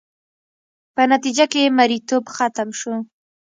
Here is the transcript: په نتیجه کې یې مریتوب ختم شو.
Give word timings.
په 0.95 1.01
نتیجه 1.11 1.45
کې 1.51 1.59
یې 1.63 1.75
مریتوب 1.77 2.23
ختم 2.35 2.69
شو. 2.79 2.93